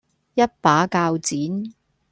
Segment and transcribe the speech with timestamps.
[0.33, 1.73] 一把鉸剪